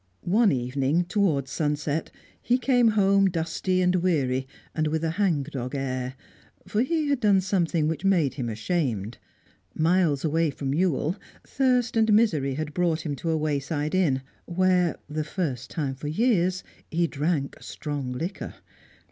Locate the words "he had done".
6.81-7.39